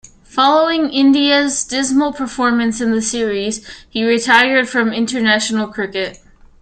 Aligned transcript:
Following 0.23 0.89
India's 0.89 1.63
dismal 1.63 2.11
performance 2.11 2.81
in 2.81 2.89
the 2.89 3.03
series, 3.03 3.63
he 3.87 4.03
retired 4.03 4.67
from 4.67 4.91
international 4.91 5.67
cricket. 5.67 6.17